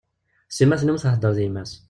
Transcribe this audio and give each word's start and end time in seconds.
Sima 0.55 0.79
tennum 0.79 0.99
thedder 1.03 1.31
d 1.37 1.39
yemma-s. 1.43 1.71